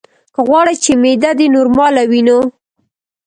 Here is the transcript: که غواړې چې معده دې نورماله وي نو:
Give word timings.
که 0.33 0.41
غواړې 0.47 0.75
چې 0.83 0.91
معده 1.01 1.31
دې 1.39 1.47
نورماله 1.55 2.03
وي 2.09 2.21
نو: 2.27 2.37